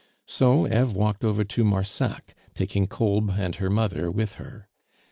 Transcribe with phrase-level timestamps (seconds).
[0.25, 4.67] So Eve walked over to Marsac, taking Kolb and her mother with her.